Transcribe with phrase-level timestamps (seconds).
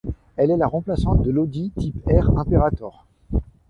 [0.35, 3.05] Elle est la remplaçante de l'Audi Type R Imperator.